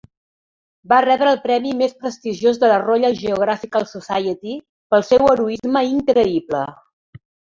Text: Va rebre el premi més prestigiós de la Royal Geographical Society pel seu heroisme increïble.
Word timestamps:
Va 0.93 0.99
rebre 1.03 1.27
el 1.31 1.35
premi 1.43 1.73
més 1.81 1.91
prestigiós 2.05 2.57
de 2.63 2.71
la 2.71 2.79
Royal 2.85 3.17
Geographical 3.19 3.85
Society 3.91 4.55
pel 4.95 5.07
seu 5.11 5.29
heroisme 5.35 5.87
increïble. 5.91 6.65